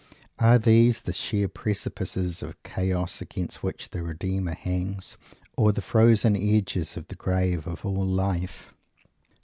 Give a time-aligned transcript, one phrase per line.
[0.39, 5.15] Are these the sheer precipices of Chaos, against which the Redeemer hangs,
[5.55, 8.73] or the frozen edges of the grave of all life?